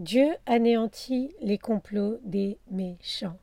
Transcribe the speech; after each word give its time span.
Dieu 0.00 0.34
anéantit 0.46 1.34
les 1.42 1.58
complots 1.58 2.18
des 2.24 2.56
méchants. 2.70 3.36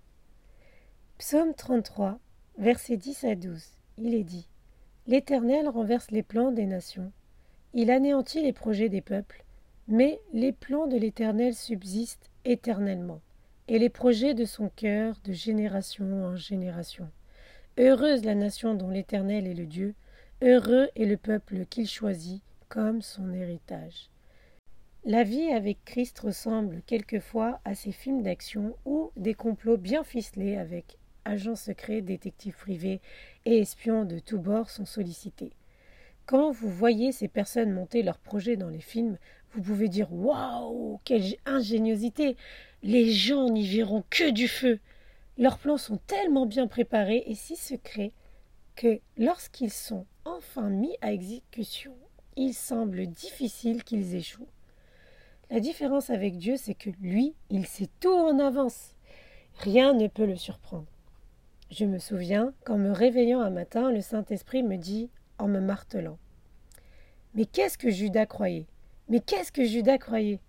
Psaume 1.19 1.53
33, 1.53 2.17
versets 2.57 2.97
10 2.97 3.25
à 3.25 3.35
12. 3.35 3.63
Il 3.99 4.15
est 4.15 4.23
dit 4.23 4.47
L'Éternel 5.05 5.69
renverse 5.69 6.09
les 6.09 6.23
plans 6.23 6.51
des 6.51 6.65
nations. 6.65 7.11
Il 7.75 7.91
anéantit 7.91 8.41
les 8.41 8.53
projets 8.53 8.89
des 8.89 9.01
peuples. 9.01 9.45
Mais 9.87 10.19
les 10.33 10.51
plans 10.51 10.87
de 10.87 10.97
l'Éternel 10.97 11.53
subsistent 11.53 12.31
éternellement, 12.43 13.21
et 13.67 13.77
les 13.77 13.89
projets 13.89 14.33
de 14.33 14.45
son 14.45 14.69
cœur 14.69 15.13
de 15.25 15.33
génération 15.33 16.25
en 16.25 16.37
génération. 16.37 17.07
Heureuse 17.77 18.25
la 18.25 18.33
nation 18.33 18.73
dont 18.73 18.89
l'Éternel 18.89 19.45
est 19.45 19.53
le 19.53 19.67
Dieu, 19.67 19.93
heureux 20.41 20.89
est 20.95 21.05
le 21.05 21.17
peuple 21.17 21.67
qu'il 21.67 21.87
choisit 21.87 22.41
comme 22.67 23.03
son 23.03 23.31
héritage. 23.31 24.09
La 25.05 25.23
vie 25.23 25.51
avec 25.51 25.85
Christ 25.85 26.19
ressemble 26.19 26.81
quelquefois 26.85 27.61
à 27.63 27.75
ces 27.75 27.91
films 27.91 28.23
d'action 28.23 28.75
où 28.85 29.11
des 29.15 29.33
complots 29.35 29.77
bien 29.77 30.03
ficelés 30.03 30.57
avec 30.57 30.97
agents 31.23 31.55
secrets, 31.55 32.01
détectives 32.01 32.57
privés 32.57 32.99
et 33.45 33.59
espions 33.59 34.05
de 34.05 34.19
tous 34.19 34.39
bords 34.39 34.69
sont 34.69 34.85
sollicités. 34.85 35.53
Quand 36.25 36.51
vous 36.51 36.69
voyez 36.69 37.13
ces 37.13 37.29
personnes 37.29 37.71
monter 37.71 38.03
leurs 38.03 38.17
projets 38.17 38.57
dans 38.57 38.69
les 38.69 38.81
films, 38.81 39.17
vous 39.53 39.61
pouvez 39.61 39.87
dire 39.87 40.11
Waouh, 40.11 40.99
quelle 41.05 41.35
ingéniosité 41.45 42.35
Les 42.83 43.11
gens 43.11 43.49
n'y 43.49 43.65
verront 43.65 44.03
que 44.09 44.29
du 44.29 44.49
feu 44.49 44.79
Leurs 45.37 45.57
plans 45.57 45.77
sont 45.77 45.97
tellement 46.07 46.45
bien 46.45 46.67
préparés 46.67 47.23
et 47.27 47.35
si 47.35 47.55
secrets 47.55 48.11
que 48.75 48.99
lorsqu'ils 49.17 49.71
sont 49.71 50.05
enfin 50.25 50.69
mis 50.69 50.97
à 51.01 51.13
exécution, 51.13 51.95
il 52.35 52.53
semble 52.53 53.07
difficile 53.07 53.83
qu'ils 53.85 54.15
échouent. 54.15 54.49
La 55.49 55.59
différence 55.61 56.09
avec 56.09 56.37
Dieu, 56.37 56.55
c'est 56.57 56.73
que 56.73 56.89
lui, 57.01 57.33
il 57.49 57.65
sait 57.65 57.89
tout 57.99 58.13
en 58.13 58.37
avance. 58.39 58.95
Rien 59.59 59.93
ne 59.93 60.07
peut 60.07 60.25
le 60.25 60.35
surprendre. 60.35 60.87
Je 61.71 61.85
me 61.85 61.99
souviens 61.99 62.53
qu'en 62.65 62.77
me 62.77 62.91
réveillant 62.91 63.41
un 63.41 63.49
matin, 63.49 63.91
le 63.91 64.01
Saint-Esprit 64.01 64.63
me 64.63 64.77
dit, 64.77 65.09
en 65.37 65.47
me 65.47 65.59
martelant 65.59 66.17
Mais 67.33 67.45
qu'est-ce 67.45 67.77
que 67.77 67.89
Judas 67.89 68.25
croyait? 68.25 68.67
Mais 69.09 69.19
qu'est-ce 69.21 69.51
que 69.51 69.65
Judas 69.65 69.97
croyait? 69.97 70.41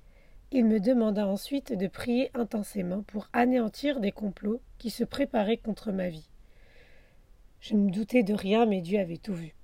Il 0.51 0.65
me 0.65 0.81
demanda 0.81 1.27
ensuite 1.27 1.73
de 1.73 1.87
prier 1.87 2.31
intensément 2.35 3.03
pour 3.03 3.29
anéantir 3.33 4.01
des 4.01 4.13
complots 4.13 4.61
qui 4.79 4.91
se 4.91 5.05
préparaient 5.05 5.59
contre 5.59 5.93
ma 5.93 6.09
vie. 6.09 6.29
Je 7.61 7.75
ne 7.75 7.91
doutais 7.91 8.23
de 8.23 8.35
rien, 8.35 8.67
mais 8.67 8.81
Dieu 8.81 8.99
avait 8.99 9.17
tout 9.17 9.35
vu. 9.35 9.55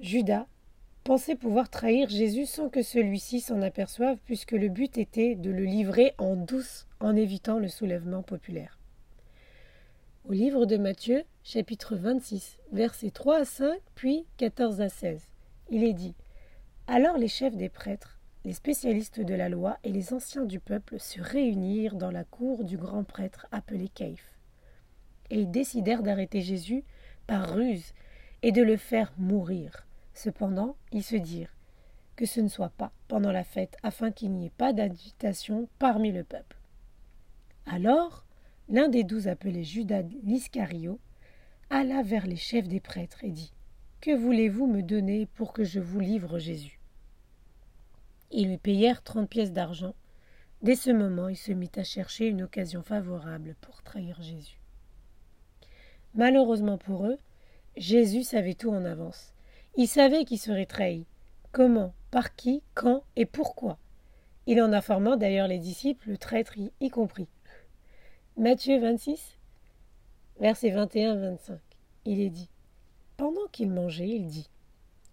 Judas 0.00 0.46
pensait 1.06 1.36
pouvoir 1.36 1.70
trahir 1.70 2.08
Jésus 2.08 2.46
sans 2.46 2.68
que 2.68 2.82
celui-ci 2.82 3.40
s'en 3.40 3.62
aperçoive, 3.62 4.18
puisque 4.24 4.50
le 4.50 4.68
but 4.68 4.98
était 4.98 5.36
de 5.36 5.50
le 5.50 5.62
livrer 5.62 6.14
en 6.18 6.34
douce 6.34 6.88
en 6.98 7.14
évitant 7.14 7.60
le 7.60 7.68
soulèvement 7.68 8.24
populaire. 8.24 8.80
Au 10.28 10.32
livre 10.32 10.66
de 10.66 10.76
Matthieu, 10.76 11.22
chapitre 11.44 11.94
26, 11.94 12.58
versets 12.72 13.12
3 13.12 13.36
à 13.36 13.44
5, 13.44 13.78
puis 13.94 14.26
14 14.38 14.80
à 14.80 14.88
16, 14.88 15.22
il 15.70 15.84
est 15.84 15.92
dit 15.92 16.16
Alors 16.88 17.18
les 17.18 17.28
chefs 17.28 17.56
des 17.56 17.68
prêtres, 17.68 18.18
les 18.44 18.52
spécialistes 18.52 19.20
de 19.20 19.34
la 19.34 19.48
loi 19.48 19.78
et 19.84 19.92
les 19.92 20.12
anciens 20.12 20.44
du 20.44 20.58
peuple 20.58 20.98
se 20.98 21.20
réunirent 21.20 21.94
dans 21.94 22.10
la 22.10 22.24
cour 22.24 22.64
du 22.64 22.76
grand 22.76 23.04
prêtre 23.04 23.46
appelé 23.52 23.88
Caïphe. 23.88 24.32
Et 25.30 25.38
ils 25.38 25.50
décidèrent 25.52 26.02
d'arrêter 26.02 26.40
Jésus 26.40 26.82
par 27.28 27.54
ruse 27.54 27.94
et 28.42 28.50
de 28.50 28.62
le 28.62 28.76
faire 28.76 29.12
mourir 29.18 29.85
Cependant, 30.16 30.76
ils 30.92 31.02
se 31.02 31.14
dirent 31.14 31.54
que 32.16 32.24
ce 32.24 32.40
ne 32.40 32.48
soit 32.48 32.70
pas 32.70 32.90
pendant 33.06 33.32
la 33.32 33.44
fête, 33.44 33.76
afin 33.82 34.10
qu'il 34.10 34.32
n'y 34.32 34.46
ait 34.46 34.50
pas 34.56 34.72
d'agitation 34.72 35.68
parmi 35.78 36.10
le 36.10 36.24
peuple. 36.24 36.56
Alors, 37.66 38.24
l'un 38.70 38.88
des 38.88 39.04
douze 39.04 39.28
appelés 39.28 39.62
Judas 39.62 40.00
l'Iscario 40.22 40.98
alla 41.68 42.02
vers 42.02 42.26
les 42.26 42.36
chefs 42.36 42.66
des 42.66 42.80
prêtres 42.80 43.24
et 43.24 43.30
dit 43.30 43.52
Que 44.00 44.16
voulez-vous 44.16 44.66
me 44.66 44.80
donner 44.80 45.26
pour 45.26 45.52
que 45.52 45.64
je 45.64 45.80
vous 45.80 46.00
livre 46.00 46.38
Jésus? 46.38 46.80
Ils 48.30 48.48
lui 48.48 48.58
payèrent 48.58 49.02
trente 49.02 49.28
pièces 49.28 49.52
d'argent. 49.52 49.94
Dès 50.62 50.76
ce 50.76 50.90
moment, 50.90 51.28
il 51.28 51.36
se 51.36 51.52
mit 51.52 51.70
à 51.76 51.84
chercher 51.84 52.28
une 52.28 52.42
occasion 52.42 52.82
favorable 52.82 53.54
pour 53.60 53.82
trahir 53.82 54.22
Jésus. 54.22 54.62
Malheureusement 56.14 56.78
pour 56.78 57.04
eux, 57.04 57.18
Jésus 57.76 58.22
savait 58.22 58.54
tout 58.54 58.70
en 58.70 58.86
avance. 58.86 59.35
Il 59.78 59.88
savait 59.88 60.24
qu'il 60.24 60.38
serait 60.38 60.64
trahi. 60.64 61.04
Comment, 61.52 61.92
par 62.10 62.34
qui, 62.34 62.62
quand 62.72 63.02
et 63.14 63.26
pourquoi. 63.26 63.78
Il 64.46 64.62
en 64.62 64.72
informa 64.72 65.18
d'ailleurs 65.18 65.48
les 65.48 65.58
disciples, 65.58 66.08
le 66.10 66.16
traître 66.16 66.54
y, 66.80 66.88
compris. 66.88 67.28
Matthieu 68.38 68.80
26, 68.80 69.38
versets 70.40 70.70
21-25. 70.70 71.58
Il 72.06 72.20
est 72.20 72.30
dit 72.30 72.48
Pendant 73.18 73.46
qu'il 73.52 73.70
mangeait, 73.70 74.08
il 74.08 74.26
dit 74.26 74.48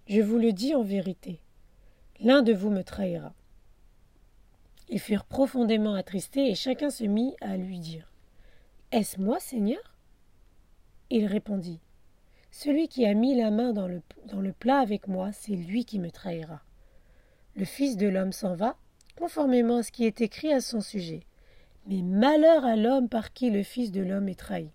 Je 0.08 0.22
vous 0.22 0.38
le 0.38 0.54
dis 0.54 0.76
en 0.76 0.84
vérité, 0.84 1.42
l'un 2.22 2.42
de 2.42 2.54
vous 2.54 2.70
me 2.70 2.84
trahira. 2.84 3.34
Ils 4.88 5.00
furent 5.00 5.26
profondément 5.26 5.96
attristés 5.96 6.50
et 6.50 6.56
chacun 6.56 6.90
se 6.90 7.04
mit 7.04 7.36
à 7.42 7.58
lui 7.58 7.80
dire 7.80 8.14
Est-ce 8.94 9.20
moi, 9.20 9.42
Seigneur? 9.42 9.98
Il 11.10 11.26
répondit 11.26 11.82
celui 12.54 12.88
qui 12.88 13.04
a 13.08 13.16
mis 13.16 13.34
la 13.34 13.50
main 13.50 13.74
dans 13.74 13.88
le, 13.88 14.54
plat 14.54 14.78
avec 14.78 15.08
moi, 15.08 15.32
c'est 15.32 15.56
lui 15.56 15.86
qui 15.86 15.98
me 15.98 16.12
trahira. 16.12 16.62
Le 17.56 17.66
Fils 17.66 17.98
de 17.98 18.08
l'homme 18.08 18.32
s'en 18.32 18.54
va, 18.54 18.78
conformément 19.18 19.78
à 19.78 19.84
ce 19.84 19.92
qui 19.92 20.06
est 20.06 20.22
écrit 20.22 20.54
à 20.54 20.62
son 20.62 20.80
sujet. 20.80 21.24
Mais 21.88 22.04
malheur 22.04 22.64
à 22.64 22.76
l'homme 22.76 23.10
par 23.10 23.34
qui 23.34 23.50
le 23.50 23.64
Fils 23.64 23.92
de 23.92 24.04
l'homme 24.04 24.30
est 24.30 24.40
trahi. 24.40 24.70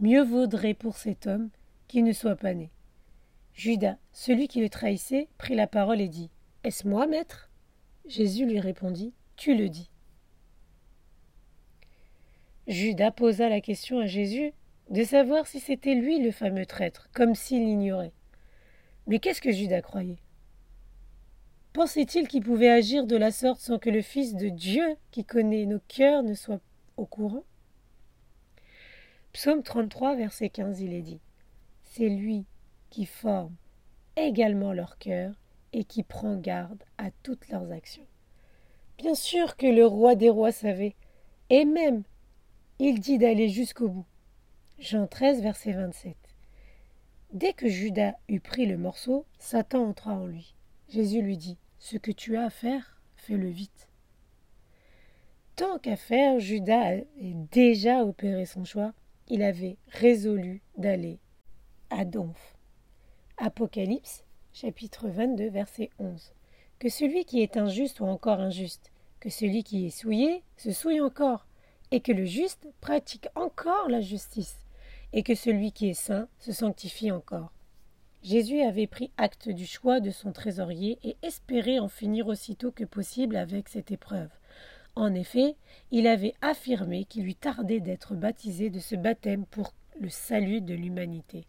Mieux 0.00 0.24
vaudrait 0.24 0.74
pour 0.74 0.96
cet 0.96 1.28
homme 1.28 1.50
qu'il 1.86 2.02
ne 2.02 2.12
soit 2.12 2.34
pas 2.34 2.52
né. 2.52 2.72
Judas, 3.54 3.96
celui 4.10 4.48
qui 4.48 4.60
le 4.60 4.68
trahissait, 4.68 5.28
prit 5.38 5.54
la 5.54 5.68
parole 5.68 6.00
et 6.00 6.08
dit 6.08 6.30
Est-ce 6.64 6.88
moi, 6.88 7.06
maître? 7.06 7.48
Jésus 8.08 8.44
lui 8.44 8.58
répondit 8.58 9.14
Tu 9.36 9.56
le 9.56 9.68
dis. 9.68 9.88
Judas 12.66 13.12
posa 13.12 13.48
la 13.48 13.60
question 13.60 14.00
à 14.00 14.06
Jésus 14.06 14.52
de 14.90 15.02
savoir 15.02 15.46
si 15.46 15.60
c'était 15.60 15.94
lui 15.94 16.20
le 16.20 16.30
fameux 16.30 16.66
traître, 16.66 17.08
comme 17.12 17.34
s'il 17.34 17.64
l'ignorait. 17.64 18.12
Mais 19.06 19.18
qu'est-ce 19.18 19.40
que 19.40 19.52
Judas 19.52 19.82
croyait? 19.82 20.18
Pensait-il 21.72 22.26
qu'il 22.28 22.42
pouvait 22.42 22.70
agir 22.70 23.06
de 23.06 23.16
la 23.16 23.30
sorte 23.30 23.60
sans 23.60 23.78
que 23.78 23.90
le 23.90 24.00
Fils 24.00 24.34
de 24.34 24.48
Dieu, 24.48 24.96
qui 25.10 25.24
connaît 25.24 25.66
nos 25.66 25.80
cœurs, 25.88 26.22
ne 26.22 26.34
soit 26.34 26.60
au 26.96 27.04
courant? 27.04 27.44
Psaume 29.32 29.62
33, 29.62 30.16
verset 30.16 30.48
15, 30.48 30.80
il 30.80 30.94
est 30.94 31.02
dit 31.02 31.20
C'est 31.82 32.08
lui 32.08 32.46
qui 32.88 33.04
forme 33.04 33.54
également 34.16 34.72
leur 34.72 34.96
cœur 34.96 35.34
et 35.74 35.84
qui 35.84 36.02
prend 36.02 36.36
garde 36.36 36.82
à 36.96 37.10
toutes 37.22 37.48
leurs 37.48 37.70
actions. 37.70 38.06
Bien 38.96 39.14
sûr 39.14 39.58
que 39.58 39.66
le 39.66 39.84
roi 39.84 40.14
des 40.14 40.30
rois 40.30 40.52
savait, 40.52 40.96
et 41.50 41.66
même 41.66 42.02
il 42.78 43.00
dit 43.00 43.18
d'aller 43.18 43.50
jusqu'au 43.50 43.88
bout. 43.88 44.06
Jean 44.78 45.06
13, 45.06 45.40
verset 45.40 45.72
27. 45.72 46.14
Dès 47.32 47.54
que 47.54 47.66
Judas 47.66 48.12
eut 48.28 48.40
pris 48.40 48.66
le 48.66 48.76
morceau, 48.76 49.24
Satan 49.38 49.88
entra 49.88 50.12
en 50.12 50.26
lui. 50.26 50.54
Jésus 50.90 51.22
lui 51.22 51.38
dit 51.38 51.56
Ce 51.78 51.96
que 51.96 52.12
tu 52.12 52.36
as 52.36 52.44
à 52.44 52.50
faire, 52.50 53.00
fais-le 53.16 53.48
vite. 53.48 53.88
Tant 55.56 55.78
qu'à 55.78 55.96
faire, 55.96 56.40
Judas 56.40 56.78
avait 56.78 57.06
déjà 57.52 58.04
opéré 58.04 58.44
son 58.44 58.66
choix. 58.66 58.92
Il 59.28 59.42
avait 59.42 59.78
résolu 59.88 60.60
d'aller 60.76 61.20
à 61.88 62.04
Donf. 62.04 62.54
Apocalypse, 63.38 64.24
chapitre 64.52 65.08
22, 65.08 65.48
verset 65.48 65.88
11. 65.98 66.34
Que 66.78 66.90
celui 66.90 67.24
qui 67.24 67.40
est 67.40 67.56
injuste 67.56 67.96
soit 67.96 68.10
encore 68.10 68.40
injuste, 68.40 68.92
que 69.20 69.30
celui 69.30 69.64
qui 69.64 69.86
est 69.86 69.90
souillé 69.90 70.42
se 70.58 70.70
souille 70.70 71.00
encore, 71.00 71.46
et 71.90 72.00
que 72.00 72.12
le 72.12 72.26
juste 72.26 72.68
pratique 72.82 73.28
encore 73.34 73.88
la 73.88 74.02
justice 74.02 74.65
et 75.12 75.22
que 75.22 75.34
celui 75.34 75.72
qui 75.72 75.88
est 75.88 75.94
saint 75.94 76.28
se 76.38 76.52
sanctifie 76.52 77.10
encore. 77.10 77.52
Jésus 78.22 78.60
avait 78.60 78.86
pris 78.86 79.12
acte 79.16 79.48
du 79.48 79.66
choix 79.66 80.00
de 80.00 80.10
son 80.10 80.32
trésorier 80.32 80.98
et 81.04 81.16
espérait 81.22 81.78
en 81.78 81.88
finir 81.88 82.26
aussitôt 82.26 82.72
que 82.72 82.84
possible 82.84 83.36
avec 83.36 83.68
cette 83.68 83.92
épreuve. 83.92 84.30
En 84.96 85.14
effet, 85.14 85.56
il 85.90 86.06
avait 86.06 86.34
affirmé 86.40 87.04
qu'il 87.04 87.24
lui 87.24 87.34
tardait 87.34 87.80
d'être 87.80 88.14
baptisé 88.14 88.70
de 88.70 88.80
ce 88.80 88.96
baptême 88.96 89.44
pour 89.46 89.72
le 90.00 90.08
salut 90.08 90.60
de 90.60 90.74
l'humanité. 90.74 91.46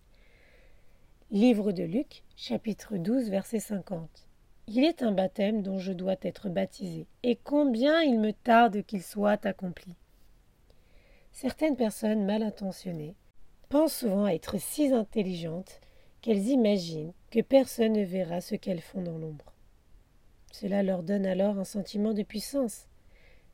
Livre 1.32 1.72
de 1.72 1.84
Luc, 1.84 2.24
chapitre 2.36 2.98
12, 2.98 3.30
verset 3.30 3.60
50. 3.60 4.28
Il 4.68 4.84
est 4.84 5.02
un 5.02 5.14
baptême 5.14 5.64
dont 5.64 5.80
je 5.80 5.94
dois 5.94 6.18
être 6.22 6.50
baptisé, 6.50 7.08
et 7.24 7.38
combien 7.38 8.02
il 8.02 8.20
me 8.20 8.34
tarde 8.34 8.84
qu'il 8.84 9.02
soit 9.02 9.46
accompli. 9.46 9.96
Certaines 11.32 11.78
personnes 11.78 12.26
mal 12.26 12.44
intentionnées 12.44 13.16
pensent 13.70 13.98
souvent 13.98 14.28
être 14.28 14.60
si 14.60 14.92
intelligentes 14.92 15.82
qu'elles 16.22 16.48
imaginent 16.48 17.14
que 17.32 17.42
personne 17.42 17.94
ne 17.94 18.04
verra 18.04 18.42
ce 18.42 18.56
qu'elles 18.56 18.82
font 18.82 19.02
dans 19.02 19.18
l'ombre. 19.18 19.54
Cela 20.52 20.84
leur 20.84 21.04
donne 21.04 21.26
alors 21.26 21.60
un 21.60 21.64
sentiment 21.64 22.14
de 22.14 22.24
puissance. 22.24 22.88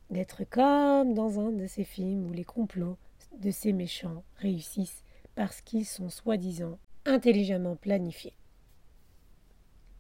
d'être 0.10 0.44
comme 0.44 1.14
dans 1.16 1.40
un 1.40 1.52
de 1.52 1.66
ces 1.66 1.84
films 1.84 2.30
où 2.30 2.34
les 2.34 2.44
complots 2.44 2.98
de 3.40 3.50
ces 3.50 3.74
méchants 3.74 4.24
réussissent 4.38 5.04
parce 5.34 5.62
qu'ils 5.62 5.88
sont 5.88 6.10
soi-disant 6.10 6.78
intelligemment 7.06 7.76
planifiés. 7.76 8.36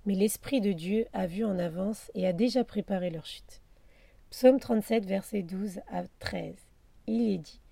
Mais 0.05 0.13
l'Esprit 0.13 0.61
de 0.61 0.71
Dieu 0.71 1.07
a 1.13 1.25
vu 1.25 1.43
en 1.45 1.57
avance 1.57 2.11
et 2.13 2.27
a 2.27 2.33
déjà 2.33 2.63
préparé 2.63 3.09
leur 3.09 3.25
chute. 3.25 3.61
Psaume 4.29 4.59
37, 4.59 5.05
versets 5.05 5.43
12 5.43 5.79
à 5.89 6.03
13. 6.19 6.55
Il 7.07 7.29
est 7.29 7.37
dit 7.37 7.62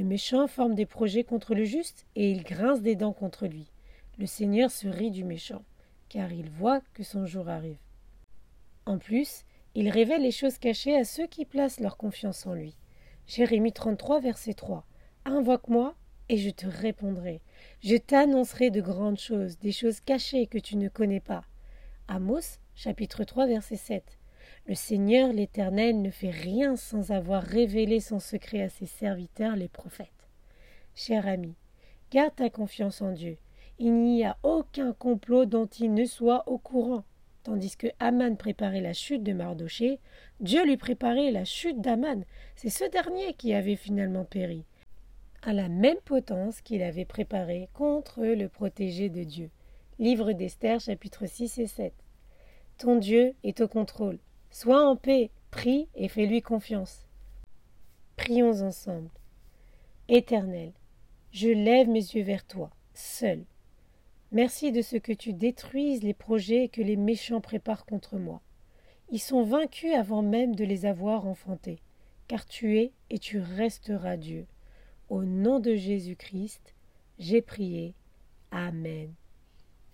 Le 0.00 0.06
méchant 0.06 0.46
forme 0.46 0.74
des 0.74 0.86
projets 0.86 1.24
contre 1.24 1.54
le 1.54 1.64
juste 1.64 2.06
et 2.16 2.30
il 2.30 2.42
grince 2.42 2.80
des 2.80 2.96
dents 2.96 3.12
contre 3.12 3.46
lui. 3.46 3.70
Le 4.16 4.24
Seigneur 4.24 4.70
se 4.70 4.88
rit 4.88 5.10
du 5.10 5.24
méchant, 5.24 5.62
car 6.08 6.32
il 6.32 6.48
voit 6.48 6.80
que 6.94 7.02
son 7.02 7.26
jour 7.26 7.50
arrive. 7.50 7.76
En 8.86 8.96
plus, 8.96 9.44
il 9.74 9.90
révèle 9.90 10.22
les 10.22 10.30
choses 10.30 10.56
cachées 10.56 10.96
à 10.96 11.04
ceux 11.04 11.26
qui 11.26 11.44
placent 11.44 11.80
leur 11.80 11.98
confiance 11.98 12.46
en 12.46 12.54
lui. 12.54 12.78
Jérémie 13.26 13.74
33, 13.74 14.20
verset 14.20 14.54
3. 14.54 14.86
Invoque-moi 15.26 15.94
et 16.30 16.38
je 16.38 16.48
te 16.48 16.66
répondrai. 16.66 17.42
Je 17.82 17.96
t'annoncerai 17.96 18.70
de 18.70 18.80
grandes 18.80 19.20
choses, 19.20 19.58
des 19.58 19.72
choses 19.72 20.00
cachées 20.00 20.46
que 20.46 20.56
tu 20.56 20.78
ne 20.78 20.88
connais 20.88 21.20
pas. 21.20 21.44
Amos, 22.08 22.58
chapitre 22.74 23.24
3, 23.24 23.48
verset 23.48 23.76
7. 23.76 24.18
Le 24.70 24.76
Seigneur 24.76 25.32
l'Éternel 25.32 26.00
ne 26.00 26.10
fait 26.10 26.30
rien 26.30 26.76
sans 26.76 27.10
avoir 27.10 27.42
révélé 27.42 27.98
son 27.98 28.20
secret 28.20 28.62
à 28.62 28.68
ses 28.68 28.86
serviteurs 28.86 29.56
les 29.56 29.66
prophètes. 29.66 30.28
Cher 30.94 31.26
ami, 31.26 31.56
garde 32.12 32.36
ta 32.36 32.50
confiance 32.50 33.02
en 33.02 33.10
Dieu. 33.10 33.36
Il 33.80 33.94
n'y 33.94 34.24
a 34.24 34.36
aucun 34.44 34.92
complot 34.92 35.44
dont 35.44 35.66
il 35.66 35.92
ne 35.92 36.04
soit 36.04 36.48
au 36.48 36.56
courant. 36.56 37.02
Tandis 37.42 37.76
que 37.76 37.88
Aman 37.98 38.36
préparait 38.36 38.80
la 38.80 38.92
chute 38.92 39.24
de 39.24 39.32
Mardoché, 39.32 39.98
Dieu 40.38 40.64
lui 40.64 40.76
préparait 40.76 41.32
la 41.32 41.44
chute 41.44 41.80
d'Aman. 41.80 42.24
C'est 42.54 42.70
ce 42.70 42.88
dernier 42.88 43.34
qui 43.34 43.52
avait 43.54 43.74
finalement 43.74 44.24
péri, 44.24 44.62
à 45.42 45.52
la 45.52 45.68
même 45.68 45.98
potence 46.04 46.60
qu'il 46.60 46.84
avait 46.84 47.04
préparée 47.04 47.68
contre 47.74 48.22
le 48.22 48.48
protégé 48.48 49.08
de 49.08 49.24
Dieu. 49.24 49.50
Livre 49.98 50.32
d'Esther, 50.32 50.78
chapitre 50.78 51.26
6 51.26 51.58
et 51.58 51.66
7. 51.66 51.92
Ton 52.78 52.94
Dieu 52.94 53.34
est 53.42 53.60
au 53.60 53.66
contrôle. 53.66 54.20
Sois 54.50 54.84
en 54.84 54.96
paix, 54.96 55.30
prie 55.50 55.88
et 55.94 56.08
fais-lui 56.08 56.42
confiance. 56.42 57.06
Prions 58.16 58.62
ensemble. 58.62 59.10
Éternel, 60.08 60.72
je 61.32 61.48
lève 61.48 61.88
mes 61.88 62.00
yeux 62.00 62.24
vers 62.24 62.44
toi, 62.44 62.70
seul. 62.92 63.44
Merci 64.32 64.72
de 64.72 64.82
ce 64.82 64.96
que 64.96 65.12
tu 65.12 65.32
détruises 65.32 66.02
les 66.02 66.14
projets 66.14 66.68
que 66.68 66.82
les 66.82 66.96
méchants 66.96 67.40
préparent 67.40 67.86
contre 67.86 68.16
moi. 68.16 68.40
Ils 69.10 69.20
sont 69.20 69.42
vaincus 69.42 69.94
avant 69.94 70.22
même 70.22 70.54
de 70.54 70.64
les 70.64 70.86
avoir 70.86 71.26
enfantés, 71.26 71.80
car 72.28 72.46
tu 72.46 72.78
es 72.78 72.92
et 73.08 73.18
tu 73.18 73.40
resteras 73.40 74.16
Dieu. 74.16 74.46
Au 75.08 75.24
nom 75.24 75.58
de 75.58 75.74
Jésus-Christ, 75.74 76.74
j'ai 77.18 77.42
prié. 77.42 77.94
Amen. 78.50 79.12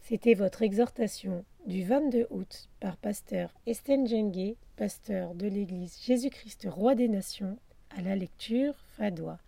C'était 0.00 0.34
votre 0.34 0.62
exhortation 0.62 1.44
du 1.66 1.82
22 1.82 2.28
août 2.30 2.68
par 2.78 2.96
pasteur 2.96 3.52
Estelle 3.66 4.06
Jengue, 4.06 4.54
pasteur 4.76 5.34
de 5.34 5.48
l'Église 5.48 5.98
Jésus-Christ 6.00 6.68
Roi 6.70 6.94
des 6.94 7.08
Nations, 7.08 7.58
à 7.90 8.02
la 8.02 8.14
lecture 8.14 8.74
Fadois. 8.96 9.38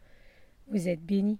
Vous 0.67 0.88
êtes 0.88 1.03
bénis. 1.03 1.38